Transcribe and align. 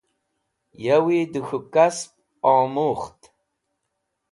Yavi 0.85 1.19
de 1.31 1.39
K̃hu 1.47 1.59
Kasp 1.73 2.11
Omukht 2.53 3.19